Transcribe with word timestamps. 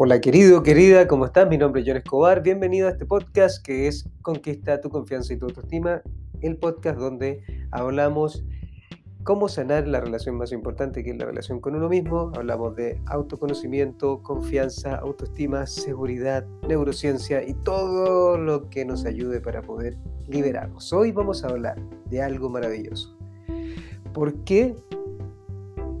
Hola 0.00 0.20
querido, 0.20 0.62
querida, 0.62 1.08
¿cómo 1.08 1.24
estás? 1.24 1.48
Mi 1.48 1.58
nombre 1.58 1.80
es 1.80 1.88
John 1.88 1.96
Escobar. 1.96 2.40
Bienvenido 2.40 2.86
a 2.86 2.92
este 2.92 3.04
podcast 3.04 3.60
que 3.66 3.88
es 3.88 4.08
Conquista 4.22 4.80
tu 4.80 4.90
confianza 4.90 5.32
y 5.32 5.38
tu 5.38 5.46
autoestima, 5.46 6.02
el 6.40 6.56
podcast 6.56 7.00
donde 7.00 7.42
hablamos 7.72 8.44
cómo 9.24 9.48
sanar 9.48 9.88
la 9.88 10.00
relación 10.00 10.36
más 10.36 10.52
importante 10.52 11.02
que 11.02 11.10
es 11.10 11.16
la 11.18 11.24
relación 11.24 11.58
con 11.58 11.74
uno 11.74 11.88
mismo. 11.88 12.30
Hablamos 12.36 12.76
de 12.76 13.02
autoconocimiento, 13.06 14.22
confianza, 14.22 14.94
autoestima, 14.94 15.66
seguridad, 15.66 16.46
neurociencia 16.68 17.42
y 17.42 17.54
todo 17.54 18.38
lo 18.38 18.70
que 18.70 18.84
nos 18.84 19.04
ayude 19.04 19.40
para 19.40 19.62
poder 19.62 19.98
liberarnos. 20.28 20.92
Hoy 20.92 21.10
vamos 21.10 21.42
a 21.42 21.48
hablar 21.48 21.82
de 22.08 22.22
algo 22.22 22.48
maravilloso. 22.48 23.18
¿Por 24.14 24.44
qué 24.44 24.76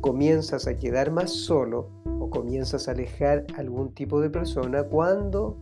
comienzas 0.00 0.68
a 0.68 0.76
quedar 0.76 1.10
más 1.10 1.32
solo 1.32 1.90
comienzas 2.30 2.88
a 2.88 2.92
alejar 2.92 3.44
algún 3.56 3.92
tipo 3.92 4.20
de 4.20 4.30
persona 4.30 4.82
cuando 4.84 5.56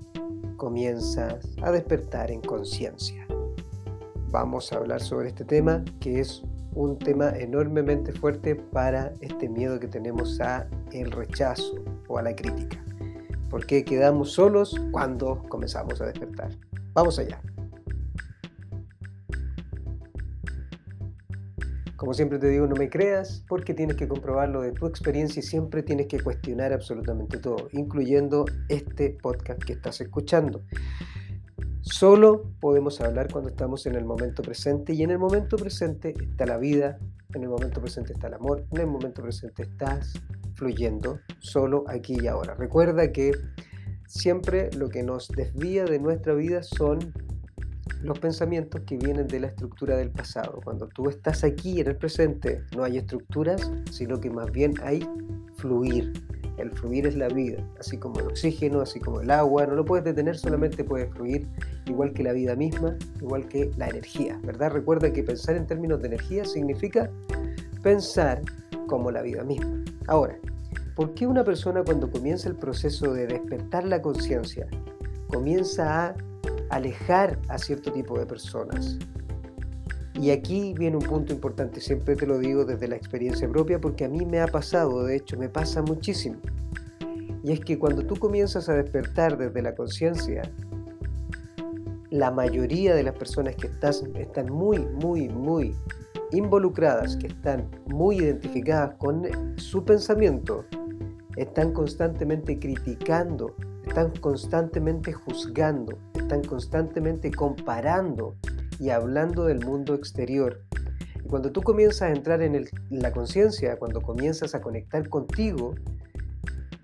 comienzas 0.57 1.47
a 1.63 1.71
despertar 1.71 2.31
en 2.31 2.41
conciencia. 2.41 3.27
Vamos 4.31 4.73
a 4.73 4.77
hablar 4.77 5.01
sobre 5.01 5.29
este 5.29 5.45
tema 5.45 5.85
que 6.01 6.21
es 6.21 6.43
un 6.75 6.99
tema 6.99 7.31
enormemente 7.31 8.13
fuerte 8.13 8.55
para 8.55 9.13
este 9.21 9.49
miedo 9.49 9.81
que 9.81 9.89
tenemos 9.89 10.41
a 10.41 10.69
el 10.93 11.11
rechazo 11.11 11.83
o 12.09 12.19
a 12.19 12.23
la 12.23 12.37
crítica. 12.37 12.83
Porque 13.49 13.85
quedamos 13.85 14.33
solos 14.33 14.79
cuando 14.93 15.43
comenzamos 15.49 16.01
a 16.01 16.07
despertar. 16.07 16.51
Vamos 16.93 17.19
allá. 17.19 17.41
Como 22.07 22.15
siempre 22.15 22.39
te 22.39 22.49
digo, 22.49 22.69
no 22.69 22.77
me 22.77 22.89
creas 22.89 23.43
porque 23.49 23.75
tienes 23.75 23.97
que 23.97 24.07
comprobarlo 24.07 24.61
de 24.61 24.71
tu 24.71 24.87
experiencia 24.87 25.41
y 25.41 25.43
siempre 25.43 25.83
tienes 25.83 26.07
que 26.07 26.21
cuestionar 26.21 26.73
absolutamente 26.73 27.39
todo, 27.39 27.69
incluyendo 27.73 28.45
este 28.69 29.19
podcast 29.21 29.61
que 29.65 29.73
estás 29.73 30.01
escuchando. 30.01 30.63
Solo 31.81 32.53
podemos 32.61 33.01
hablar 33.01 33.27
cuando 33.33 33.51
estamos 33.51 33.87
en 33.87 33.97
el 33.97 34.05
momento 34.05 34.45
presente 34.45 34.93
y 34.93 35.03
en 35.03 35.11
el 35.11 35.19
momento 35.19 35.57
presente 35.57 36.15
está 36.23 36.47
la 36.47 36.59
vida, 36.59 36.97
en 37.35 37.43
el 37.43 37.49
momento 37.49 37.81
presente 37.81 38.13
está 38.13 38.29
el 38.29 38.35
amor, 38.35 38.65
en 38.71 38.83
el 38.83 38.87
momento 38.87 39.21
presente 39.21 39.65
estás 39.65 40.13
fluyendo 40.55 41.19
solo 41.41 41.83
aquí 41.89 42.19
y 42.23 42.29
ahora. 42.29 42.55
Recuerda 42.55 43.11
que 43.11 43.33
siempre 44.07 44.71
lo 44.75 44.91
que 44.91 45.03
nos 45.03 45.27
desvía 45.27 45.85
de 45.85 45.99
nuestra 45.99 46.35
vida 46.35 46.63
son 46.63 47.01
los 48.07 48.19
pensamientos 48.19 48.81
que 48.87 48.97
vienen 48.97 49.27
de 49.27 49.41
la 49.41 49.49
estructura 49.49 49.97
del 49.97 50.11
pasado. 50.11 50.61
Cuando 50.65 50.89
tú 50.89 51.09
estás 51.09 51.45
aquí 51.45 51.81
en 51.81 51.89
el 51.89 51.97
presente, 51.97 52.63
no 52.77 52.85
hay 52.85 52.99
estructuras, 52.99 53.71
sino 53.91 54.21
que 54.21 54.31
más 54.31 54.51
bien 54.51 54.75
hay 54.83 55.07
fluir. 55.57 56.13
El 56.59 56.71
fluir 56.71 57.07
es 57.07 57.17
la 57.17 57.29
vida, 57.29 57.63
así 57.79 57.99
como 57.99 58.19
el 58.21 58.29
oxígeno, 58.29 58.81
así 58.81 58.99
como 58.99 59.21
el 59.21 59.31
agua, 59.31 59.67
no 59.67 59.75
lo 59.75 59.85
puedes 59.85 60.05
detener, 60.05 60.39
solamente 60.39 60.85
puede 60.85 61.07
fluir, 61.09 61.47
igual 61.87 62.15
que 62.15 62.23
la 62.23 62.33
vida 62.33 62.57
misma, 62.57 62.97
igual 63.21 63.47
que 63.47 63.71
la 63.77 63.89
energía, 63.89 64.41
¿verdad? 64.43 64.71
Recuerda 64.71 65.13
que 65.13 65.23
pensar 65.23 65.57
en 65.57 65.67
términos 65.67 66.01
de 66.01 66.09
energía 66.09 66.47
significa 66.47 67.11
pensar 67.83 68.41
como 68.87 69.11
la 69.11 69.21
vida 69.21 69.45
misma. 69.45 69.85
Ahora, 70.07 70.39
¿por 70.95 71.13
qué 71.13 71.27
una 71.27 71.45
persona 71.45 71.83
cuando 71.85 72.11
comienza 72.11 72.49
el 72.49 72.57
proceso 72.57 73.13
de 73.13 73.27
despertar 73.27 73.85
la 73.85 74.01
conciencia 74.01 74.67
comienza 75.29 76.07
a 76.07 76.15
alejar 76.71 77.39
a 77.49 77.59
cierto 77.59 77.93
tipo 77.93 78.19
de 78.19 78.27
personas. 78.27 78.99
Y 80.15 80.31
aquí 80.31 80.75
viene 80.79 80.97
un 80.97 81.03
punto 81.03 81.33
importante, 81.33 81.81
siempre 81.81 82.17
te 82.17 82.27
lo 82.27 82.39
digo 82.39 82.65
desde 82.65 82.89
la 82.89 82.97
experiencia 82.97 83.49
propia 83.49 83.79
porque 83.79 84.07
a 84.07 84.09
mí 84.09 84.25
me 84.25 84.41
ha 84.41 84.47
pasado, 84.47 85.05
de 85.05 85.17
hecho 85.17 85.37
me 85.37 85.49
pasa 85.49 85.83
muchísimo. 85.83 86.37
Y 87.43 87.53
es 87.53 87.61
que 87.61 87.79
cuando 87.79 88.05
tú 88.05 88.17
comienzas 88.17 88.69
a 88.69 88.75
despertar 88.75 89.37
desde 89.37 89.61
la 89.63 89.75
conciencia, 89.75 90.43
la 92.11 92.31
mayoría 92.31 92.95
de 92.95 93.03
las 93.03 93.15
personas 93.15 93.57
que 93.57 93.67
estás, 93.67 94.05
están 94.15 94.51
muy, 94.51 94.87
muy, 94.87 95.29
muy 95.29 95.77
involucradas, 96.33 97.17
que 97.17 97.27
están 97.27 97.69
muy 97.87 98.17
identificadas 98.17 98.97
con 98.97 99.29
su 99.59 99.85
pensamiento, 99.85 100.65
están 101.37 101.73
constantemente 101.73 102.59
criticando 102.59 103.55
están 103.87 104.11
constantemente 104.21 105.13
juzgando, 105.13 105.99
están 106.27 106.43
constantemente 106.43 107.31
comparando 107.31 108.35
y 108.81 108.91
hablando 108.91 109.45
del 109.45 109.65
mundo 109.65 109.95
exterior. 109.95 110.61
Y 111.25 111.29
cuando 111.29 111.53
tú 111.53 111.63
comienzas 111.63 112.03
a 112.03 112.13
entrar 112.13 112.43
en, 112.43 112.67
la 112.91 113.13
conciencia, 113.13 113.79
cuando 113.79 114.03
comienzas 114.03 114.53
a 114.57 114.61
conectar 114.61 115.09
contigo, 115.09 115.77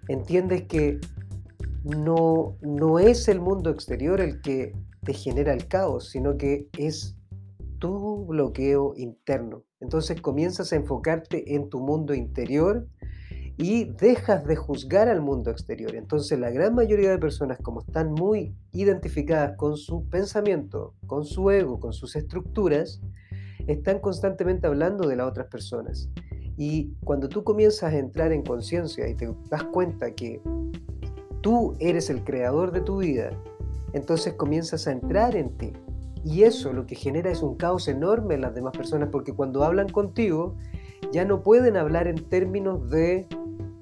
entiendes 0.06 0.62
que 0.68 1.00
no, 1.82 2.56
no 2.60 3.00
es 3.00 3.26
el 3.26 3.40
mundo 3.40 3.70
exterior 3.70 4.20
el 4.20 4.40
que 4.40 4.76
te 5.02 5.12
genera 5.12 5.52
el 5.52 5.66
caos, 5.66 6.10
sino 6.10 6.36
que 6.36 6.68
es 6.78 7.16
tu 7.80 8.24
bloqueo 8.26 8.94
interno. 8.96 9.64
Entonces 9.80 10.20
comienzas 10.20 10.72
a 10.72 10.76
enfocarte 10.76 11.56
en 11.56 11.68
tu 11.68 11.80
mundo 11.80 12.14
interior 12.14 12.86
y 13.62 13.84
dejas 13.84 14.44
de 14.44 14.56
juzgar 14.56 15.08
al 15.08 15.20
mundo 15.20 15.52
exterior. 15.52 15.94
Entonces 15.94 16.36
la 16.36 16.50
gran 16.50 16.74
mayoría 16.74 17.10
de 17.10 17.18
personas, 17.18 17.58
como 17.62 17.82
están 17.82 18.10
muy 18.10 18.56
identificadas 18.72 19.56
con 19.56 19.76
su 19.76 20.08
pensamiento, 20.08 20.94
con 21.06 21.24
su 21.24 21.48
ego, 21.48 21.78
con 21.78 21.92
sus 21.92 22.16
estructuras, 22.16 23.00
están 23.68 24.00
constantemente 24.00 24.66
hablando 24.66 25.06
de 25.06 25.14
las 25.14 25.28
otras 25.28 25.46
personas. 25.46 26.08
Y 26.56 26.90
cuando 27.04 27.28
tú 27.28 27.44
comienzas 27.44 27.92
a 27.92 27.98
entrar 27.98 28.32
en 28.32 28.42
conciencia 28.42 29.06
y 29.06 29.14
te 29.14 29.32
das 29.48 29.62
cuenta 29.62 30.12
que 30.12 30.42
tú 31.40 31.76
eres 31.78 32.10
el 32.10 32.24
creador 32.24 32.72
de 32.72 32.80
tu 32.80 32.96
vida, 32.98 33.30
entonces 33.92 34.32
comienzas 34.34 34.88
a 34.88 34.90
entrar 34.90 35.36
en 35.36 35.56
ti. 35.56 35.72
Y 36.24 36.42
eso 36.42 36.72
lo 36.72 36.84
que 36.84 36.96
genera 36.96 37.30
es 37.30 37.42
un 37.44 37.54
caos 37.54 37.86
enorme 37.86 38.34
en 38.34 38.40
las 38.40 38.56
demás 38.56 38.76
personas 38.76 39.10
porque 39.12 39.32
cuando 39.32 39.62
hablan 39.62 39.88
contigo 39.88 40.56
ya 41.12 41.24
no 41.24 41.42
pueden 41.42 41.76
hablar 41.76 42.08
en 42.08 42.28
términos 42.28 42.90
de 42.90 43.28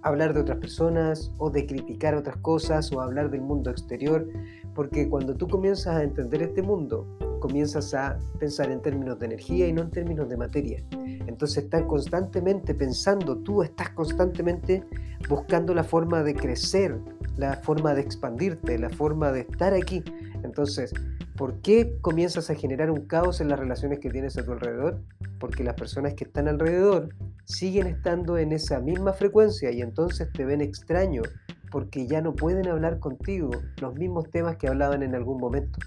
hablar 0.02 0.34
de 0.34 0.40
otras 0.40 0.58
personas 0.58 1.32
o 1.38 1.50
de 1.50 1.66
criticar 1.66 2.14
otras 2.14 2.36
cosas 2.38 2.92
o 2.92 3.00
hablar 3.00 3.30
del 3.30 3.42
mundo 3.42 3.70
exterior, 3.70 4.26
porque 4.74 5.08
cuando 5.08 5.34
tú 5.34 5.48
comienzas 5.48 5.96
a 5.96 6.02
entender 6.02 6.42
este 6.42 6.62
mundo, 6.62 7.06
comienzas 7.40 7.94
a 7.94 8.18
pensar 8.38 8.70
en 8.70 8.80
términos 8.80 9.18
de 9.18 9.26
energía 9.26 9.66
y 9.66 9.72
no 9.72 9.82
en 9.82 9.90
términos 9.90 10.28
de 10.28 10.36
materia. 10.36 10.82
Entonces 11.26 11.64
estás 11.64 11.82
constantemente 11.84 12.74
pensando, 12.74 13.36
tú 13.38 13.62
estás 13.62 13.90
constantemente 13.90 14.84
buscando 15.28 15.74
la 15.74 15.84
forma 15.84 16.22
de 16.22 16.34
crecer, 16.34 16.96
la 17.36 17.56
forma 17.56 17.94
de 17.94 18.02
expandirte, 18.02 18.78
la 18.78 18.90
forma 18.90 19.32
de 19.32 19.40
estar 19.40 19.74
aquí. 19.74 20.02
Entonces, 20.42 20.92
¿por 21.36 21.60
qué 21.60 21.98
comienzas 22.00 22.50
a 22.50 22.54
generar 22.54 22.90
un 22.90 23.06
caos 23.06 23.40
en 23.40 23.48
las 23.48 23.58
relaciones 23.58 23.98
que 23.98 24.10
tienes 24.10 24.36
a 24.38 24.44
tu 24.44 24.52
alrededor? 24.52 25.00
Porque 25.38 25.64
las 25.64 25.74
personas 25.74 26.14
que 26.14 26.24
están 26.24 26.48
alrededor 26.48 27.10
siguen 27.50 27.86
estando 27.86 28.38
en 28.38 28.52
esa 28.52 28.80
misma 28.80 29.12
frecuencia 29.12 29.70
y 29.72 29.82
entonces 29.82 30.28
te 30.32 30.44
ven 30.44 30.60
extraño 30.60 31.22
porque 31.70 32.06
ya 32.06 32.20
no 32.20 32.34
pueden 32.34 32.68
hablar 32.68 32.98
contigo 32.98 33.50
los 33.80 33.94
mismos 33.94 34.30
temas 34.30 34.56
que 34.56 34.68
hablaban 34.68 35.02
en 35.02 35.14
algún 35.14 35.38
momento. 35.38 35.78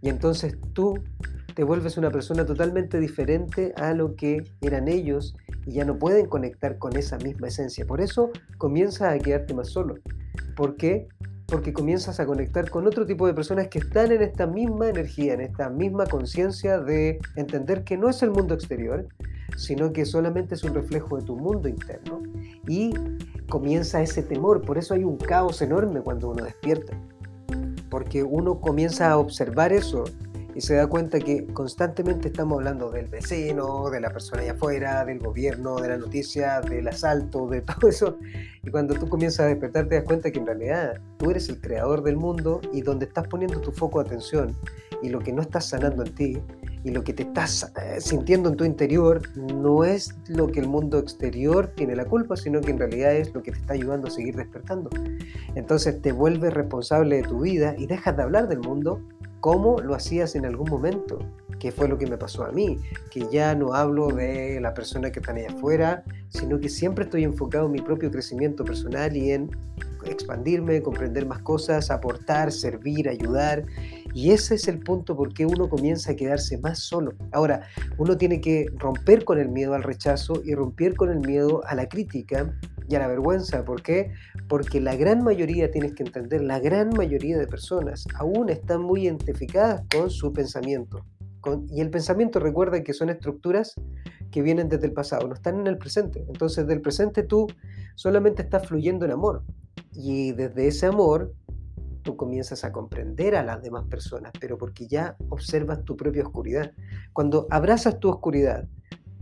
Y 0.00 0.08
entonces 0.08 0.56
tú 0.72 1.02
te 1.54 1.64
vuelves 1.64 1.96
una 1.96 2.10
persona 2.10 2.44
totalmente 2.44 2.98
diferente 2.98 3.72
a 3.76 3.92
lo 3.94 4.16
que 4.16 4.42
eran 4.60 4.88
ellos 4.88 5.36
y 5.66 5.72
ya 5.72 5.84
no 5.84 5.98
pueden 5.98 6.26
conectar 6.26 6.78
con 6.78 6.96
esa 6.96 7.16
misma 7.18 7.48
esencia. 7.48 7.86
Por 7.86 8.00
eso 8.00 8.30
comienzas 8.58 9.14
a 9.14 9.18
quedarte 9.18 9.54
más 9.54 9.68
solo. 9.68 9.94
¿Por 10.56 10.76
qué? 10.76 11.08
Porque 11.46 11.72
comienzas 11.72 12.20
a 12.20 12.26
conectar 12.26 12.68
con 12.70 12.86
otro 12.86 13.06
tipo 13.06 13.26
de 13.26 13.34
personas 13.34 13.68
que 13.68 13.78
están 13.78 14.12
en 14.12 14.22
esta 14.22 14.46
misma 14.46 14.88
energía, 14.88 15.34
en 15.34 15.42
esta 15.42 15.70
misma 15.70 16.06
conciencia 16.06 16.80
de 16.80 17.18
entender 17.36 17.84
que 17.84 17.96
no 17.96 18.08
es 18.08 18.22
el 18.22 18.30
mundo 18.30 18.54
exterior, 18.54 19.06
sino 19.56 19.92
que 19.92 20.04
solamente 20.04 20.54
es 20.54 20.64
un 20.64 20.74
reflejo 20.74 21.16
de 21.16 21.24
tu 21.24 21.36
mundo 21.36 21.68
interno 21.68 22.22
y 22.66 22.94
comienza 23.48 24.02
ese 24.02 24.22
temor. 24.22 24.62
Por 24.62 24.78
eso 24.78 24.94
hay 24.94 25.04
un 25.04 25.16
caos 25.16 25.62
enorme 25.62 26.00
cuando 26.00 26.30
uno 26.30 26.44
despierta, 26.44 26.98
porque 27.90 28.22
uno 28.22 28.60
comienza 28.60 29.10
a 29.10 29.18
observar 29.18 29.72
eso 29.72 30.04
y 30.54 30.60
se 30.60 30.74
da 30.74 30.86
cuenta 30.86 31.18
que 31.18 31.46
constantemente 31.48 32.28
estamos 32.28 32.58
hablando 32.58 32.90
del 32.90 33.06
vecino, 33.06 33.90
de 33.90 34.00
la 34.00 34.10
persona 34.10 34.42
allá 34.42 34.52
afuera, 34.52 35.04
del 35.04 35.18
gobierno, 35.18 35.76
de 35.76 35.88
la 35.88 35.96
noticia, 35.96 36.60
del 36.60 36.86
asalto, 36.86 37.48
de 37.48 37.60
todo 37.62 37.88
eso. 37.88 38.18
Y 38.62 38.70
cuando 38.70 38.94
tú 38.94 39.08
comienzas 39.08 39.40
a 39.40 39.48
despertar 39.48 39.88
te 39.88 39.96
das 39.96 40.04
cuenta 40.04 40.30
que 40.30 40.38
en 40.38 40.46
realidad 40.46 41.00
tú 41.18 41.30
eres 41.30 41.48
el 41.48 41.60
creador 41.60 42.02
del 42.02 42.16
mundo 42.16 42.60
y 42.72 42.82
donde 42.82 43.06
estás 43.06 43.26
poniendo 43.26 43.60
tu 43.60 43.72
foco 43.72 44.02
de 44.02 44.08
atención 44.08 44.56
y 45.04 45.10
lo 45.10 45.20
que 45.20 45.32
no 45.32 45.42
estás 45.42 45.66
sanando 45.66 46.02
en 46.02 46.14
ti 46.14 46.38
y 46.82 46.90
lo 46.90 47.04
que 47.04 47.12
te 47.12 47.24
estás 47.24 47.70
eh, 47.82 48.00
sintiendo 48.00 48.48
en 48.48 48.56
tu 48.56 48.64
interior 48.64 49.20
no 49.36 49.84
es 49.84 50.14
lo 50.28 50.48
que 50.48 50.60
el 50.60 50.66
mundo 50.66 50.98
exterior 50.98 51.70
tiene 51.76 51.94
la 51.94 52.06
culpa, 52.06 52.36
sino 52.36 52.62
que 52.62 52.70
en 52.70 52.78
realidad 52.78 53.14
es 53.14 53.34
lo 53.34 53.42
que 53.42 53.52
te 53.52 53.58
está 53.58 53.74
ayudando 53.74 54.08
a 54.08 54.10
seguir 54.10 54.34
despertando. 54.34 54.88
Entonces 55.54 56.00
te 56.00 56.12
vuelves 56.12 56.54
responsable 56.54 57.16
de 57.16 57.22
tu 57.22 57.40
vida 57.40 57.74
y 57.76 57.86
dejas 57.86 58.16
de 58.16 58.22
hablar 58.22 58.48
del 58.48 58.60
mundo 58.60 59.02
como 59.40 59.78
lo 59.78 59.94
hacías 59.94 60.36
en 60.36 60.46
algún 60.46 60.70
momento, 60.70 61.18
que 61.58 61.70
fue 61.70 61.86
lo 61.86 61.98
que 61.98 62.06
me 62.06 62.16
pasó 62.16 62.44
a 62.44 62.50
mí, 62.50 62.78
que 63.10 63.26
ya 63.30 63.54
no 63.54 63.74
hablo 63.74 64.08
de 64.08 64.58
la 64.58 64.72
persona 64.72 65.12
que 65.12 65.20
está 65.20 65.32
ahí 65.32 65.44
afuera, 65.44 66.02
sino 66.30 66.58
que 66.58 66.70
siempre 66.70 67.04
estoy 67.04 67.24
enfocado 67.24 67.66
en 67.66 67.72
mi 67.72 67.80
propio 67.82 68.10
crecimiento 68.10 68.64
personal 68.64 69.14
y 69.14 69.32
en 69.32 69.50
expandirme, 70.06 70.82
comprender 70.82 71.26
más 71.26 71.40
cosas, 71.40 71.90
aportar, 71.90 72.52
servir, 72.52 73.08
ayudar. 73.08 73.64
Y 74.14 74.30
ese 74.30 74.54
es 74.54 74.68
el 74.68 74.78
punto 74.78 75.16
por 75.16 75.34
qué 75.34 75.44
uno 75.44 75.68
comienza 75.68 76.12
a 76.12 76.16
quedarse 76.16 76.56
más 76.58 76.78
solo. 76.78 77.14
Ahora, 77.32 77.62
uno 77.98 78.16
tiene 78.16 78.40
que 78.40 78.66
romper 78.78 79.24
con 79.24 79.40
el 79.40 79.48
miedo 79.48 79.74
al 79.74 79.82
rechazo 79.82 80.40
y 80.44 80.54
romper 80.54 80.94
con 80.94 81.10
el 81.10 81.18
miedo 81.18 81.62
a 81.66 81.74
la 81.74 81.88
crítica 81.88 82.56
y 82.88 82.94
a 82.94 83.00
la 83.00 83.08
vergüenza. 83.08 83.64
¿Por 83.64 83.82
qué? 83.82 84.12
Porque 84.48 84.80
la 84.80 84.94
gran 84.94 85.24
mayoría, 85.24 85.70
tienes 85.72 85.94
que 85.94 86.04
entender, 86.04 86.44
la 86.44 86.60
gran 86.60 86.90
mayoría 86.90 87.36
de 87.38 87.48
personas 87.48 88.06
aún 88.14 88.50
están 88.50 88.82
muy 88.82 89.02
identificadas 89.02 89.82
con 89.92 90.10
su 90.10 90.32
pensamiento. 90.32 91.04
y 91.68 91.82
el 91.82 91.90
pensamiento 91.90 92.40
recuerda 92.40 92.82
que 92.82 92.94
son 92.94 93.10
estructuras 93.10 93.74
que 94.30 94.40
vienen 94.40 94.70
desde 94.70 94.86
el 94.86 94.92
pasado, 94.92 95.28
no 95.28 95.34
están 95.34 95.60
en 95.60 95.66
el 95.66 95.76
presente. 95.76 96.24
Entonces, 96.26 96.66
del 96.66 96.80
presente 96.80 97.22
tú 97.22 97.46
solamente 97.96 98.42
estás 98.42 98.66
fluyendo 98.66 99.04
en 99.04 99.10
amor. 99.10 99.42
Y 99.92 100.32
desde 100.32 100.68
ese 100.68 100.86
amor 100.86 101.34
tú 102.04 102.16
comienzas 102.16 102.62
a 102.62 102.70
comprender 102.70 103.34
a 103.34 103.42
las 103.42 103.60
demás 103.62 103.84
personas, 103.88 104.32
pero 104.38 104.56
porque 104.56 104.86
ya 104.86 105.16
observas 105.30 105.84
tu 105.84 105.96
propia 105.96 106.22
oscuridad. 106.22 106.70
Cuando 107.12 107.48
abrazas 107.50 107.98
tu 107.98 108.10
oscuridad, 108.10 108.68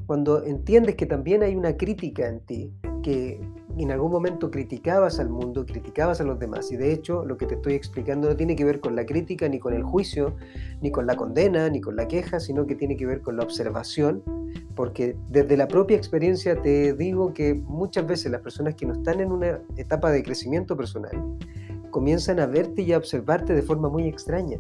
cuando 0.06 0.44
entiendes 0.44 0.96
que 0.96 1.06
también 1.06 1.42
hay 1.42 1.56
una 1.56 1.76
crítica 1.76 2.28
en 2.28 2.40
ti, 2.40 2.74
que 3.02 3.40
en 3.78 3.90
algún 3.90 4.12
momento 4.12 4.50
criticabas 4.50 5.18
al 5.18 5.30
mundo, 5.30 5.64
criticabas 5.64 6.20
a 6.20 6.24
los 6.24 6.38
demás, 6.38 6.70
y 6.70 6.76
de 6.76 6.92
hecho 6.92 7.24
lo 7.24 7.38
que 7.38 7.46
te 7.46 7.54
estoy 7.54 7.74
explicando 7.74 8.28
no 8.28 8.36
tiene 8.36 8.54
que 8.54 8.64
ver 8.64 8.80
con 8.80 8.94
la 8.94 9.06
crítica, 9.06 9.48
ni 9.48 9.58
con 9.58 9.72
el 9.72 9.82
juicio, 9.82 10.36
ni 10.82 10.90
con 10.90 11.06
la 11.06 11.16
condena, 11.16 11.70
ni 11.70 11.80
con 11.80 11.96
la 11.96 12.06
queja, 12.08 12.40
sino 12.40 12.66
que 12.66 12.74
tiene 12.74 12.96
que 12.96 13.06
ver 13.06 13.22
con 13.22 13.36
la 13.36 13.44
observación, 13.44 14.22
porque 14.74 15.16
desde 15.28 15.56
la 15.56 15.68
propia 15.68 15.96
experiencia 15.96 16.60
te 16.60 16.92
digo 16.94 17.32
que 17.32 17.54
muchas 17.54 18.06
veces 18.06 18.30
las 18.30 18.42
personas 18.42 18.74
que 18.74 18.86
no 18.86 18.92
están 18.92 19.20
en 19.20 19.32
una 19.32 19.60
etapa 19.76 20.10
de 20.10 20.22
crecimiento 20.22 20.76
personal, 20.76 21.16
comienzan 21.92 22.40
a 22.40 22.46
verte 22.46 22.82
y 22.82 22.92
a 22.92 22.98
observarte 22.98 23.54
de 23.54 23.62
forma 23.62 23.88
muy 23.88 24.08
extraña. 24.08 24.58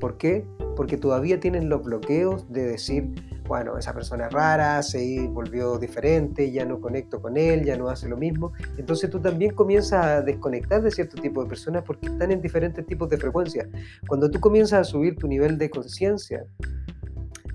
¿Por 0.00 0.18
qué? 0.18 0.44
Porque 0.76 0.98
todavía 0.98 1.40
tienen 1.40 1.68
los 1.70 1.82
bloqueos 1.84 2.52
de 2.52 2.64
decir, 2.64 3.14
bueno, 3.46 3.78
esa 3.78 3.94
persona 3.94 4.26
es 4.26 4.32
rara, 4.32 4.82
se 4.82 5.28
volvió 5.28 5.78
diferente, 5.78 6.50
ya 6.50 6.64
no 6.64 6.80
conecto 6.80 7.22
con 7.22 7.36
él, 7.36 7.64
ya 7.64 7.76
no 7.76 7.88
hace 7.88 8.08
lo 8.08 8.16
mismo. 8.16 8.52
Entonces 8.76 9.08
tú 9.08 9.20
también 9.20 9.54
comienzas 9.54 10.04
a 10.04 10.20
desconectar 10.20 10.82
de 10.82 10.90
cierto 10.90 11.22
tipo 11.22 11.42
de 11.42 11.48
personas 11.48 11.84
porque 11.86 12.08
están 12.08 12.32
en 12.32 12.42
diferentes 12.42 12.84
tipos 12.84 13.08
de 13.08 13.16
frecuencia. 13.16 13.68
Cuando 14.08 14.28
tú 14.30 14.40
comienzas 14.40 14.80
a 14.80 14.84
subir 14.84 15.16
tu 15.16 15.28
nivel 15.28 15.56
de 15.58 15.70
conciencia, 15.70 16.44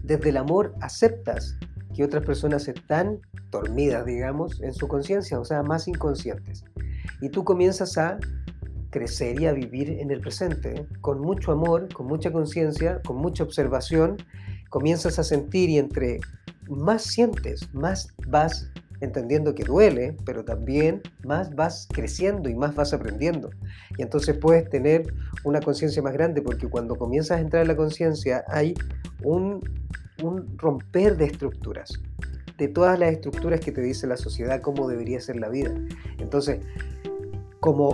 desde 0.04 0.30
el 0.30 0.38
amor 0.38 0.74
aceptas 0.80 1.58
que 1.94 2.04
otras 2.04 2.24
personas 2.24 2.68
están 2.68 3.20
dormidas, 3.52 4.06
digamos, 4.06 4.62
en 4.62 4.74
su 4.74 4.88
conciencia, 4.88 5.38
o 5.38 5.44
sea, 5.44 5.64
más 5.64 5.88
inconscientes. 5.88 6.64
Y 7.22 7.30
tú 7.30 7.44
comienzas 7.44 7.98
a 7.98 8.20
crecer 8.98 9.40
y 9.40 9.46
a 9.46 9.54
vivir 9.54 9.90
en 9.92 10.10
el 10.10 10.22
presente, 10.22 10.88
con 11.02 11.22
mucho 11.22 11.52
amor, 11.52 11.88
con 11.94 12.08
mucha 12.08 12.32
conciencia, 12.32 13.00
con 13.06 13.18
mucha 13.18 13.44
observación, 13.44 14.18
comienzas 14.70 15.20
a 15.20 15.24
sentir 15.24 15.70
y 15.70 15.78
entre 15.78 16.20
más 16.68 17.04
sientes, 17.04 17.72
más 17.74 18.08
vas 18.28 18.72
entendiendo 19.00 19.54
que 19.54 19.64
duele, 19.64 20.18
pero 20.26 20.44
también 20.44 21.04
más 21.24 21.54
vas 21.56 21.88
creciendo 21.94 22.50
y 22.50 22.56
más 22.56 22.74
vas 22.74 22.92
aprendiendo. 22.92 23.52
Y 24.00 24.02
entonces 24.02 24.36
puedes 24.36 24.68
tener 24.68 25.14
una 25.44 25.60
conciencia 25.60 26.02
más 26.02 26.14
grande, 26.14 26.42
porque 26.42 26.68
cuando 26.68 26.96
comienzas 26.96 27.38
a 27.38 27.42
entrar 27.42 27.62
en 27.62 27.68
la 27.68 27.76
conciencia 27.76 28.44
hay 28.48 28.74
un, 29.24 29.62
un 30.24 30.58
romper 30.58 31.18
de 31.18 31.26
estructuras, 31.26 31.94
de 32.58 32.68
todas 32.68 32.98
las 32.98 33.12
estructuras 33.12 33.60
que 33.60 33.72
te 33.72 33.82
dice 33.82 34.08
la 34.08 34.18
sociedad 34.18 34.60
cómo 34.62 34.88
debería 34.88 35.22
ser 35.22 35.36
la 35.36 35.50
vida. 35.50 35.72
Entonces, 36.18 36.62
como 37.60 37.94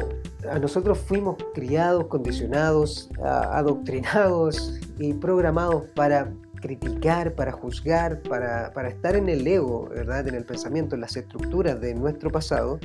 a 0.50 0.60
nosotros 0.60 1.00
fuimos 1.00 1.38
criados, 1.54 2.08
condicionados, 2.08 3.10
adoctrinados 3.24 4.80
y 5.00 5.14
programados 5.14 5.86
para 5.96 6.32
criticar, 6.62 7.34
para 7.34 7.52
juzgar, 7.52 8.22
para, 8.24 8.88
estar 8.88 9.16
en 9.16 9.28
el 9.28 9.46
ego, 9.46 9.90
¿verdad? 9.90 10.28
en 10.28 10.36
el 10.36 10.46
pensamiento, 10.46 10.96
en 10.96 11.02
las 11.02 11.16
estructuras 11.18 11.80
de 11.82 11.94
nuestro 11.94 12.30
pasado, 12.30 12.80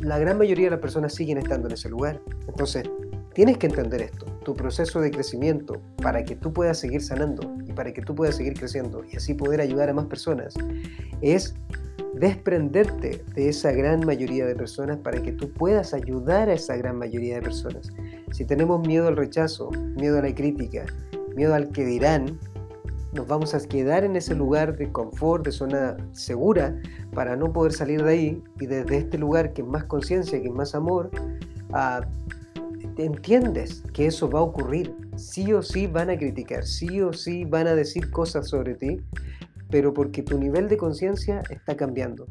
la 0.00 0.18
gran 0.18 0.38
mayoría 0.38 0.66
de 0.66 0.70
las 0.70 0.80
personas 0.80 1.14
siguen 1.14 1.38
estando 1.38 1.68
en 1.68 1.74
ese 1.74 1.88
lugar. 1.88 2.20
Entonces, 2.46 2.84
tienes 3.34 3.58
que 3.58 3.66
entender 3.66 4.02
esto. 4.02 4.37
Tu 4.48 4.54
proceso 4.54 5.02
de 5.02 5.10
crecimiento 5.10 5.82
para 6.00 6.24
que 6.24 6.34
tú 6.34 6.54
puedas 6.54 6.78
seguir 6.78 7.02
sanando 7.02 7.54
y 7.66 7.72
para 7.74 7.92
que 7.92 8.00
tú 8.00 8.14
puedas 8.14 8.34
seguir 8.34 8.54
creciendo 8.54 9.04
y 9.04 9.14
así 9.14 9.34
poder 9.34 9.60
ayudar 9.60 9.90
a 9.90 9.92
más 9.92 10.06
personas 10.06 10.54
es 11.20 11.54
desprenderte 12.14 13.22
de 13.34 13.50
esa 13.50 13.72
gran 13.72 14.06
mayoría 14.06 14.46
de 14.46 14.54
personas 14.54 14.96
para 14.96 15.20
que 15.20 15.32
tú 15.32 15.52
puedas 15.52 15.92
ayudar 15.92 16.48
a 16.48 16.54
esa 16.54 16.78
gran 16.78 16.96
mayoría 16.96 17.34
de 17.34 17.42
personas. 17.42 17.92
Si 18.32 18.46
tenemos 18.46 18.80
miedo 18.86 19.08
al 19.08 19.18
rechazo, 19.18 19.70
miedo 19.96 20.16
a 20.16 20.22
la 20.22 20.34
crítica, 20.34 20.86
miedo 21.36 21.54
al 21.54 21.68
que 21.68 21.84
dirán, 21.84 22.38
nos 23.12 23.26
vamos 23.26 23.54
a 23.54 23.60
quedar 23.60 24.02
en 24.02 24.16
ese 24.16 24.34
lugar 24.34 24.78
de 24.78 24.90
confort, 24.90 25.44
de 25.44 25.52
zona 25.52 25.98
segura, 26.12 26.74
para 27.12 27.36
no 27.36 27.52
poder 27.52 27.74
salir 27.74 28.02
de 28.02 28.10
ahí 28.10 28.42
y 28.60 28.64
desde 28.64 28.96
este 28.96 29.18
lugar 29.18 29.52
que 29.52 29.60
es 29.60 29.68
más 29.68 29.84
conciencia, 29.84 30.40
que 30.40 30.48
es 30.48 30.54
más 30.54 30.74
amor, 30.74 31.10
entiendes 33.04 33.82
que 33.92 34.06
eso 34.06 34.28
va 34.28 34.40
a 34.40 34.42
ocurrir. 34.42 34.94
Sí 35.16 35.52
o 35.52 35.62
sí 35.62 35.86
van 35.86 36.10
a 36.10 36.16
criticar, 36.16 36.64
sí 36.64 37.00
o 37.00 37.12
sí 37.12 37.44
van 37.44 37.66
a 37.66 37.74
decir 37.74 38.10
cosas 38.10 38.48
sobre 38.48 38.74
ti 38.74 39.00
pero 39.70 39.92
porque 39.92 40.22
tu 40.22 40.38
nivel 40.38 40.68
de 40.68 40.76
conciencia 40.76 41.42
está 41.50 41.76
cambiando. 41.76 42.26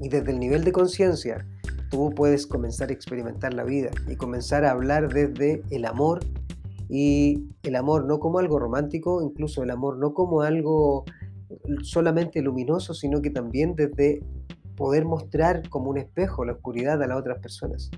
Y 0.00 0.08
desde 0.08 0.30
el 0.30 0.38
nivel 0.38 0.64
de 0.64 0.72
conciencia, 0.72 1.46
tú 1.90 2.10
puedes 2.14 2.46
comenzar 2.46 2.90
a 2.90 2.92
experimentar 2.92 3.54
la 3.54 3.64
vida 3.64 3.90
y 4.08 4.16
comenzar 4.16 4.64
a 4.64 4.70
hablar 4.70 5.12
desde 5.12 5.62
el 5.70 5.84
amor 5.84 6.20
y 6.88 7.44
el 7.64 7.76
amor 7.76 8.06
no 8.06 8.18
como 8.18 8.38
algo 8.38 8.58
romántico, 8.58 9.22
incluso 9.22 9.62
el 9.62 9.70
amor 9.70 9.98
no 9.98 10.14
como 10.14 10.42
algo 10.42 11.04
solamente 11.82 12.40
luminoso, 12.40 12.94
sino 12.94 13.20
que 13.20 13.30
también 13.30 13.74
desde 13.74 14.22
poder 14.76 15.04
mostrar 15.04 15.68
como 15.68 15.90
un 15.90 15.98
espejo 15.98 16.44
la 16.44 16.52
oscuridad 16.52 17.02
a 17.02 17.06
las 17.06 17.18
otras 17.18 17.40
personas. 17.40 17.90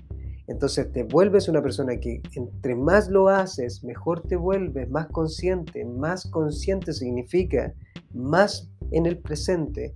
Entonces 0.47 0.91
te 0.91 1.03
vuelves 1.03 1.47
una 1.47 1.61
persona 1.61 1.97
que 1.97 2.21
entre 2.35 2.75
más 2.75 3.09
lo 3.09 3.29
haces, 3.29 3.83
mejor 3.83 4.21
te 4.21 4.35
vuelves, 4.35 4.89
más 4.89 5.07
consciente. 5.07 5.85
Más 5.85 6.27
consciente 6.27 6.93
significa 6.93 7.73
más 8.13 8.69
en 8.91 9.05
el 9.05 9.17
presente, 9.17 9.93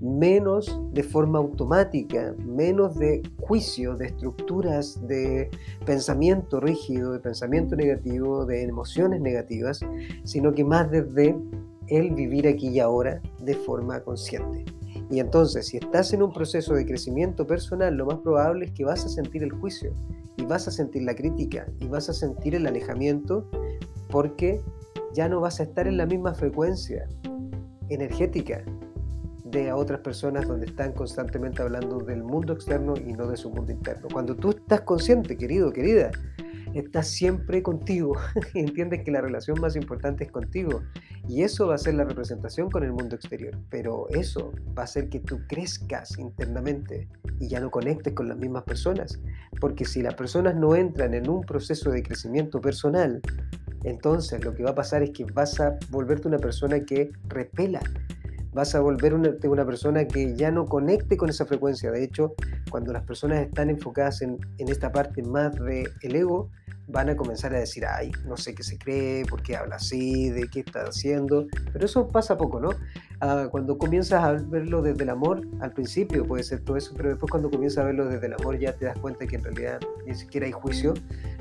menos 0.00 0.80
de 0.92 1.02
forma 1.02 1.38
automática, 1.38 2.34
menos 2.44 2.96
de 2.98 3.22
juicio, 3.40 3.96
de 3.96 4.06
estructuras 4.06 5.06
de 5.06 5.50
pensamiento 5.84 6.60
rígido, 6.60 7.12
de 7.12 7.18
pensamiento 7.18 7.76
negativo, 7.76 8.46
de 8.46 8.62
emociones 8.62 9.20
negativas, 9.20 9.80
sino 10.24 10.54
que 10.54 10.64
más 10.64 10.90
desde 10.90 11.36
el 11.88 12.14
vivir 12.14 12.46
aquí 12.46 12.68
y 12.68 12.80
ahora 12.80 13.20
de 13.40 13.54
forma 13.54 14.00
consciente. 14.00 14.64
Y 15.10 15.20
entonces, 15.20 15.66
si 15.68 15.78
estás 15.78 16.12
en 16.12 16.22
un 16.22 16.32
proceso 16.32 16.74
de 16.74 16.84
crecimiento 16.84 17.46
personal, 17.46 17.94
lo 17.94 18.06
más 18.06 18.18
probable 18.18 18.66
es 18.66 18.72
que 18.72 18.84
vas 18.84 19.04
a 19.04 19.08
sentir 19.08 19.42
el 19.42 19.52
juicio 19.52 19.92
y 20.36 20.44
vas 20.44 20.68
a 20.68 20.70
sentir 20.70 21.02
la 21.02 21.14
crítica 21.14 21.66
y 21.80 21.88
vas 21.88 22.08
a 22.08 22.12
sentir 22.12 22.54
el 22.54 22.66
alejamiento 22.66 23.48
porque 24.10 24.60
ya 25.14 25.28
no 25.28 25.40
vas 25.40 25.60
a 25.60 25.64
estar 25.64 25.86
en 25.86 25.96
la 25.96 26.06
misma 26.06 26.34
frecuencia 26.34 27.08
energética 27.88 28.62
de 29.44 29.72
otras 29.72 30.00
personas 30.00 30.46
donde 30.46 30.66
están 30.66 30.92
constantemente 30.92 31.62
hablando 31.62 31.98
del 31.98 32.22
mundo 32.22 32.52
externo 32.52 32.94
y 32.96 33.12
no 33.14 33.26
de 33.28 33.36
su 33.36 33.50
mundo 33.50 33.72
interno. 33.72 34.08
Cuando 34.12 34.36
tú 34.36 34.50
estás 34.50 34.82
consciente, 34.82 35.38
querido, 35.38 35.72
querida, 35.72 36.10
estás 36.74 37.08
siempre 37.08 37.62
contigo 37.62 38.14
y 38.54 38.60
entiendes 38.60 39.02
que 39.04 39.10
la 39.10 39.20
relación 39.20 39.60
más 39.60 39.76
importante 39.76 40.24
es 40.24 40.30
contigo. 40.30 40.82
Y 41.28 41.42
eso 41.42 41.68
va 41.68 41.74
a 41.74 41.78
ser 41.78 41.94
la 41.94 42.04
representación 42.04 42.70
con 42.70 42.84
el 42.84 42.92
mundo 42.92 43.16
exterior. 43.16 43.56
Pero 43.70 44.08
eso 44.10 44.52
va 44.76 44.82
a 44.82 44.84
hacer 44.84 45.08
que 45.08 45.20
tú 45.20 45.40
crezcas 45.48 46.18
internamente 46.18 47.08
y 47.40 47.48
ya 47.48 47.60
no 47.60 47.70
conectes 47.70 48.14
con 48.14 48.28
las 48.28 48.38
mismas 48.38 48.64
personas. 48.64 49.20
Porque 49.60 49.84
si 49.84 50.02
las 50.02 50.14
personas 50.14 50.54
no 50.54 50.74
entran 50.74 51.14
en 51.14 51.28
un 51.28 51.42
proceso 51.42 51.90
de 51.90 52.02
crecimiento 52.02 52.60
personal, 52.60 53.20
entonces 53.84 54.44
lo 54.44 54.54
que 54.54 54.62
va 54.62 54.70
a 54.70 54.74
pasar 54.74 55.02
es 55.02 55.10
que 55.10 55.24
vas 55.24 55.60
a 55.60 55.78
volverte 55.90 56.28
una 56.28 56.38
persona 56.38 56.80
que 56.80 57.10
repela, 57.28 57.80
vas 58.58 58.74
a 58.74 58.80
volver 58.80 59.14
una, 59.14 59.30
una, 59.44 59.64
persona 59.64 60.04
que 60.08 60.34
ya 60.34 60.50
no 60.50 60.66
conecte 60.66 61.16
con 61.16 61.28
esa 61.28 61.46
frecuencia. 61.46 61.92
De 61.92 62.02
hecho, 62.02 62.34
cuando 62.72 62.92
las 62.92 63.04
personas 63.04 63.46
están 63.46 63.70
enfocadas 63.70 64.20
en, 64.20 64.36
en 64.58 64.68
esta 64.68 64.90
parte 64.90 65.22
más 65.22 65.54
del 65.54 65.92
el 66.02 66.16
ego, 66.16 66.50
van 66.88 67.08
a 67.08 67.16
comenzar 67.16 67.54
a 67.54 67.60
decir, 67.60 67.84
ay, 67.86 68.10
no 68.26 68.36
sé 68.36 68.56
qué 68.56 68.64
se 68.64 68.76
cree, 68.76 69.24
por 69.26 69.42
qué 69.44 69.54
habla 69.54 69.76
así, 69.76 70.30
de 70.30 70.48
qué 70.48 70.60
está 70.60 70.80
haciendo. 70.82 71.46
Pero 71.72 71.84
eso 71.84 72.08
pasa 72.08 72.36
poco, 72.36 72.58
¿no? 72.58 72.70
Ah, 73.20 73.46
cuando 73.48 73.78
comienzas 73.78 74.24
a 74.24 74.32
verlo 74.32 74.82
desde 74.82 75.04
el 75.04 75.10
amor, 75.10 75.46
al 75.60 75.70
principio 75.70 76.26
puede 76.26 76.42
ser 76.42 76.58
todo 76.64 76.76
eso, 76.76 76.94
pero 76.96 77.10
después 77.10 77.30
cuando 77.30 77.50
comienzas 77.50 77.84
a 77.84 77.84
verlo 77.84 78.06
desde 78.06 78.26
el 78.26 78.32
amor 78.32 78.58
ya 78.58 78.72
te 78.72 78.86
das 78.86 78.98
cuenta 78.98 79.24
que 79.24 79.36
en 79.36 79.44
realidad 79.44 79.78
ni 80.04 80.16
siquiera 80.16 80.46
hay 80.46 80.52
juicio, 80.52 80.94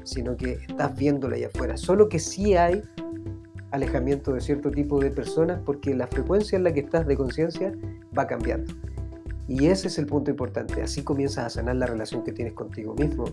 sino 0.03 0.37
que 0.37 0.53
estás 0.67 0.95
viéndolo 0.95 1.33
allá 1.33 1.47
afuera. 1.47 1.77
Solo 1.77 2.09
que 2.09 2.19
sí 2.19 2.55
hay 2.55 2.83
alejamiento 3.77 4.33
de 4.33 4.41
cierto 4.41 4.69
tipo 4.71 4.99
de 4.99 5.09
personas 5.09 5.61
porque 5.65 5.95
la 5.95 6.07
frecuencia 6.07 6.57
en 6.57 6.63
la 6.63 6.73
que 6.73 6.81
estás 6.81 7.07
de 7.07 7.15
conciencia 7.15 7.73
va 8.17 8.27
cambiando. 8.27 8.73
Y 9.47 9.67
ese 9.67 9.87
es 9.87 9.97
el 9.97 10.07
punto 10.07 10.29
importante. 10.29 10.81
Así 10.81 11.03
comienzas 11.03 11.45
a 11.45 11.49
sanar 11.49 11.77
la 11.77 11.85
relación 11.85 12.23
que 12.23 12.33
tienes 12.33 12.53
contigo 12.53 12.93
mismo. 12.95 13.25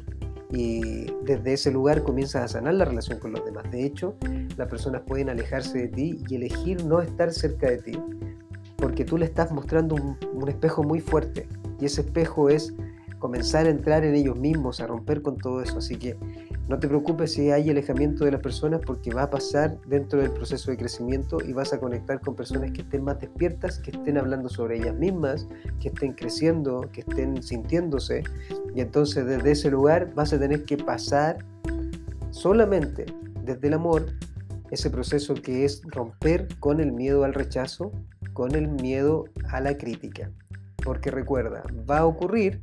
Y 0.50 1.06
desde 1.24 1.54
ese 1.54 1.72
lugar 1.72 2.04
comienzas 2.04 2.44
a 2.44 2.48
sanar 2.48 2.74
la 2.74 2.84
relación 2.84 3.18
con 3.18 3.32
los 3.32 3.44
demás. 3.44 3.68
De 3.72 3.84
hecho, 3.84 4.14
las 4.56 4.68
personas 4.68 5.02
pueden 5.02 5.28
alejarse 5.28 5.78
de 5.78 5.88
ti 5.88 6.22
y 6.28 6.36
elegir 6.36 6.84
no 6.84 7.00
estar 7.00 7.32
cerca 7.32 7.68
de 7.68 7.78
ti. 7.78 7.98
Porque 8.76 9.04
tú 9.04 9.18
le 9.18 9.24
estás 9.24 9.50
mostrando 9.50 9.96
un, 9.96 10.48
espejo 10.48 10.84
muy 10.84 11.00
fuerte. 11.00 11.48
Y 11.80 11.86
ese 11.86 12.02
espejo 12.02 12.48
es 12.48 12.72
comenzar 13.18 13.66
a 13.66 13.70
entrar 13.70 14.04
en 14.04 14.14
ellos 14.14 14.36
mismos, 14.36 14.80
a 14.80 14.86
romper 14.86 15.20
con 15.20 15.36
todo 15.36 15.62
eso. 15.62 15.78
Así 15.78 15.96
que 15.96 16.16
no 16.68 16.78
te 16.78 16.88
preocupes 16.88 17.32
si 17.34 17.50
hay 17.50 17.68
alejamiento 17.68 18.24
de 18.24 18.30
las 18.30 18.40
personas 18.40 18.80
porque 18.86 19.12
va 19.12 19.24
a 19.24 19.30
pasar 19.30 19.78
dentro 19.86 20.20
del 20.20 20.30
proceso 20.30 20.70
de 20.70 20.78
crecimiento 20.78 21.38
y 21.46 21.52
vas 21.52 21.74
a 21.74 21.78
conectar 21.78 22.20
con 22.20 22.34
personas 22.34 22.70
que 22.70 22.80
estén 22.80 23.04
más 23.04 23.20
despiertas, 23.20 23.78
que 23.78 23.90
estén 23.90 24.16
hablando 24.16 24.48
sobre 24.48 24.78
ellas 24.78 24.94
mismas, 24.94 25.46
que 25.80 25.88
estén 25.88 26.14
creciendo, 26.14 26.88
que 26.90 27.02
estén 27.02 27.42
sintiéndose. 27.42 28.24
Y 28.74 28.80
entonces 28.80 29.26
desde 29.26 29.50
ese 29.50 29.70
lugar 29.70 30.14
vas 30.14 30.32
a 30.32 30.38
tener 30.38 30.64
que 30.64 30.78
pasar 30.78 31.44
solamente 32.30 33.04
desde 33.42 33.68
el 33.68 33.74
amor 33.74 34.06
ese 34.70 34.88
proceso 34.88 35.34
que 35.34 35.66
es 35.66 35.82
romper 35.84 36.48
con 36.60 36.80
el 36.80 36.92
miedo 36.92 37.24
al 37.24 37.34
rechazo, 37.34 37.92
con 38.32 38.54
el 38.54 38.68
miedo 38.68 39.26
a 39.50 39.60
la 39.60 39.76
crítica. 39.76 40.30
Porque 40.82 41.10
recuerda, 41.10 41.62
va 41.88 41.98
a 41.98 42.06
ocurrir, 42.06 42.62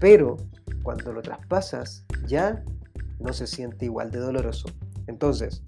pero 0.00 0.36
cuando 0.82 1.12
lo 1.12 1.22
traspasas 1.22 2.04
ya 2.26 2.64
no 3.20 3.32
se 3.32 3.46
siente 3.46 3.84
igual 3.84 4.10
de 4.10 4.18
doloroso. 4.18 4.68
Entonces, 5.06 5.62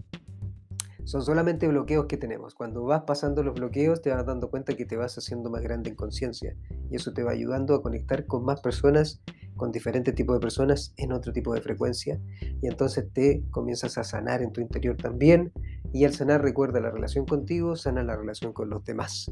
son 1.04 1.22
solamente 1.22 1.66
bloqueos 1.66 2.06
que 2.06 2.16
tenemos. 2.16 2.54
Cuando 2.54 2.84
vas 2.84 3.02
pasando 3.02 3.42
los 3.42 3.54
bloqueos 3.54 4.00
te 4.00 4.10
vas 4.10 4.24
dando 4.24 4.48
cuenta 4.48 4.76
que 4.76 4.84
te 4.84 4.96
vas 4.96 5.18
haciendo 5.18 5.50
más 5.50 5.60
grande 5.60 5.90
en 5.90 5.96
conciencia 5.96 6.56
y 6.88 6.94
eso 6.94 7.12
te 7.12 7.24
va 7.24 7.32
ayudando 7.32 7.74
a 7.74 7.82
conectar 7.82 8.26
con 8.26 8.44
más 8.44 8.60
personas, 8.60 9.20
con 9.56 9.72
diferentes 9.72 10.14
tipos 10.14 10.36
de 10.36 10.40
personas 10.40 10.94
en 10.96 11.12
otro 11.12 11.32
tipo 11.32 11.52
de 11.52 11.62
frecuencia 11.62 12.20
y 12.40 12.68
entonces 12.68 13.12
te 13.12 13.42
comienzas 13.50 13.98
a 13.98 14.04
sanar 14.04 14.40
en 14.40 14.52
tu 14.52 14.60
interior 14.60 14.96
también 14.96 15.52
y 15.92 16.04
al 16.04 16.12
sanar 16.12 16.42
recuerda 16.42 16.80
la 16.80 16.90
relación 16.90 17.26
contigo, 17.26 17.76
sana 17.76 18.02
la 18.02 18.16
relación 18.16 18.52
con 18.52 18.70
los 18.70 18.84
demás. 18.84 19.30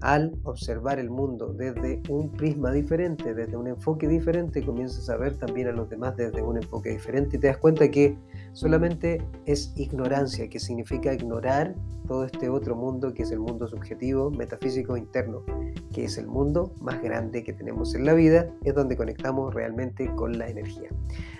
Al 0.00 0.32
observar 0.44 0.98
el 0.98 1.10
mundo 1.10 1.52
desde 1.52 2.02
un 2.08 2.32
prisma 2.32 2.72
diferente, 2.72 3.34
desde 3.34 3.56
un 3.56 3.68
enfoque 3.68 4.08
diferente, 4.08 4.64
comienzas 4.64 5.08
a 5.08 5.16
ver 5.16 5.36
también 5.36 5.68
a 5.68 5.72
los 5.72 5.88
demás 5.88 6.16
desde 6.16 6.42
un 6.42 6.56
enfoque 6.56 6.90
diferente 6.90 7.36
y 7.36 7.40
te 7.40 7.46
das 7.46 7.58
cuenta 7.58 7.90
que 7.90 8.16
solamente 8.52 9.22
es 9.46 9.72
ignorancia, 9.76 10.48
que 10.48 10.58
significa 10.58 11.12
ignorar 11.12 11.74
todo 12.08 12.24
este 12.24 12.48
otro 12.48 12.74
mundo 12.74 13.14
que 13.14 13.22
es 13.22 13.30
el 13.30 13.38
mundo 13.38 13.68
subjetivo, 13.68 14.32
metafísico, 14.32 14.96
interno, 14.96 15.44
que 15.92 16.04
es 16.04 16.18
el 16.18 16.26
mundo 16.26 16.72
más 16.80 17.00
grande 17.00 17.44
que 17.44 17.52
tenemos 17.52 17.94
en 17.94 18.04
la 18.04 18.14
vida, 18.14 18.50
es 18.64 18.74
donde 18.74 18.96
conectamos 18.96 19.54
realmente 19.54 20.12
con 20.16 20.36
la 20.36 20.48
energía. 20.48 20.88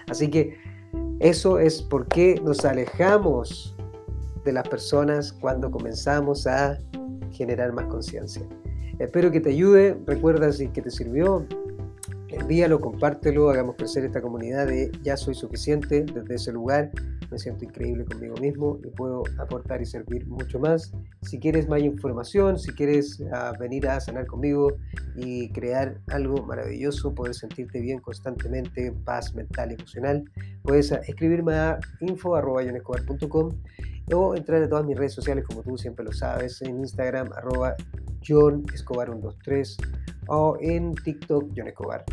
Así 0.09 0.31
que 0.31 0.57
eso 1.19 1.59
es 1.59 1.83
por 1.83 2.07
qué 2.07 2.41
nos 2.45 2.65
alejamos 2.65 3.77
de 4.45 4.53
las 4.53 4.69
personas 4.69 5.33
cuando 5.33 5.71
comenzamos 5.71 6.47
a 6.47 6.79
generar 7.33 7.73
más 7.73 7.87
conciencia. 7.87 8.43
Espero 8.99 9.31
que 9.31 9.41
te 9.41 9.51
ayude, 9.51 9.97
recuerda 10.07 10.53
si 10.53 10.69
que 10.69 10.83
te 10.83 10.91
sirvió, 10.91 11.47
envíalo, 12.29 12.81
compártelo, 12.81 13.51
hagamos 13.51 13.77
crecer 13.77 14.05
esta 14.05 14.21
comunidad 14.21 14.67
de 14.67 14.91
Ya 15.03 15.17
Soy 15.17 15.35
Suficiente 15.35 16.03
desde 16.03 16.35
ese 16.35 16.53
lugar. 16.53 16.91
Me 17.31 17.39
siento 17.39 17.65
increíble 17.65 18.05
conmigo 18.05 18.35
mismo 18.39 18.79
y 18.85 18.89
puedo 18.89 19.23
aportar 19.39 19.81
y 19.81 19.87
servir 19.87 20.27
mucho 20.27 20.59
más. 20.59 20.93
Si 21.23 21.39
quieres 21.39 21.69
más 21.69 21.81
información, 21.81 22.59
si 22.59 22.73
quieres 22.73 23.21
uh, 23.21 23.57
venir 23.59 23.89
a 23.89 24.01
sanar 24.01 24.27
conmigo 24.27 24.73
y 25.15 25.49
crear 25.53 26.01
algo 26.09 26.45
maravilloso, 26.45 27.15
poder 27.15 27.35
sentirte 27.35 27.81
bien 27.81 28.01
constantemente, 28.01 28.93
paz 29.05 29.33
mental 29.35 29.71
y 29.71 29.75
emocional, 29.75 30.25
puedes 30.63 30.91
escribirme 30.91 31.55
a 31.55 31.79
info.yonescobar.com 32.01 33.53
o 34.15 34.35
entrar 34.35 34.63
a 34.63 34.69
todas 34.69 34.85
mis 34.85 34.97
redes 34.97 35.13
sociales 35.13 35.45
como 35.47 35.63
tú 35.63 35.77
siempre 35.77 36.05
lo 36.05 36.13
sabes, 36.13 36.63
en 36.63 36.81
Instagram 36.81 37.31
arroba 37.33 37.75
John 38.27 38.65
Escobar 38.75 39.09
123 39.09 39.77
o 40.29 40.57
en 40.61 40.95
TikTok 40.95 41.51
John 41.57 41.69
Escobar 41.69 42.05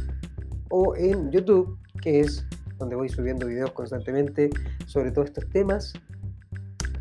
o 0.69 0.95
en 0.95 1.31
YouTube 1.31 1.77
que 2.01 2.21
es 2.21 2.45
donde 2.77 2.95
voy 2.95 3.09
subiendo 3.09 3.47
videos 3.47 3.71
constantemente 3.71 4.49
sobre 4.85 5.11
todos 5.11 5.29
estos 5.29 5.49
temas 5.49 5.93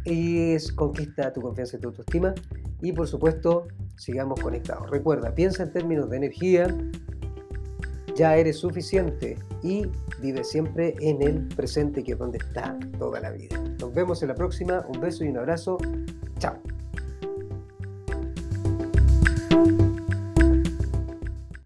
es 0.07 0.73
conquista 0.73 1.33
tu 1.33 1.41
confianza 1.41 1.77
y 1.77 1.81
tu 1.81 1.89
autoestima 1.89 2.35
y 2.81 2.93
por 2.93 3.09
supuesto 3.09 3.67
sigamos 3.97 4.41
conectados. 4.41 4.89
Recuerda, 4.91 5.35
piensa 5.35 5.65
en 5.65 5.73
términos 5.73 6.09
de 6.11 6.19
energía, 6.19 6.75
ya 8.15 8.37
eres 8.37 8.59
suficiente 8.59 9.37
y 9.63 9.87
vive 10.21 10.45
siempre 10.45 10.95
en 11.01 11.23
el 11.23 11.49
presente 11.49 12.05
que 12.05 12.13
es 12.13 12.19
donde 12.19 12.39
está 12.39 12.79
toda 12.99 13.21
la 13.21 13.31
vida. 13.31 13.66
Vemos 13.97 14.21
en 14.21 14.29
la 14.29 14.35
próxima, 14.35 14.85
un 14.89 15.01
beso 15.01 15.25
y 15.25 15.29
un 15.29 15.39
abrazo, 15.39 15.79
chao. 16.39 16.59